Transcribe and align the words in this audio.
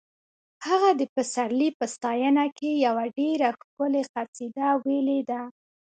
هغه 0.67 0.89
د 0.99 1.01
پسرلي 1.15 1.69
په 1.77 1.85
ستاینه 1.95 2.45
کې 2.57 2.69
یوه 2.85 3.05
ډېره 3.19 3.47
ښکلې 3.59 4.03
قصیده 4.13 4.67
ویلې 4.83 5.19
ده 5.29 5.41